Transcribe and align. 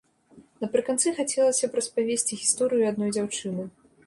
Напрыканцы 0.63 1.13
хацелася 1.19 1.65
б 1.75 1.79
распавесці 1.81 2.33
гісторыю 2.45 2.83
адной 2.91 3.15
дзяўчыны. 3.17 3.69